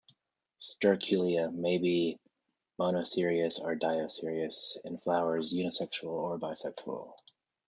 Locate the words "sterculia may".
0.59-1.77